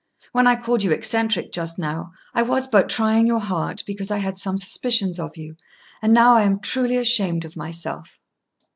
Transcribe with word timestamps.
When 0.31 0.47
I 0.47 0.55
called 0.55 0.81
you 0.81 0.89
eccentric 0.91 1.51
just 1.51 1.77
now, 1.77 2.11
I 2.33 2.41
was 2.41 2.67
but 2.67 2.89
trying 2.89 3.27
your 3.27 3.37
heart, 3.39 3.83
because 3.85 4.09
I 4.09 4.17
had 4.17 4.35
some 4.35 4.57
suspicions 4.57 5.19
of 5.19 5.37
you; 5.37 5.57
and 6.01 6.11
now 6.11 6.33
I 6.37 6.41
am 6.41 6.59
truly 6.59 6.97
ashamed 6.97 7.45
of 7.45 7.55
myself." 7.55 8.17